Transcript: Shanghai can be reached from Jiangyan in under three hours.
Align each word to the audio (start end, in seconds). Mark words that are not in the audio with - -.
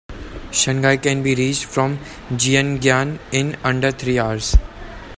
Shanghai 0.49 0.97
can 0.97 1.21
be 1.21 1.35
reached 1.35 1.65
from 1.65 1.99
Jiangyan 2.31 3.19
in 3.31 3.55
under 3.63 3.91
three 3.91 4.17
hours. 4.17 4.55